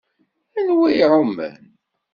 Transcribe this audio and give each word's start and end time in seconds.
Anwa 0.57 0.87
i 0.89 0.93
iɛummen? 1.01 1.61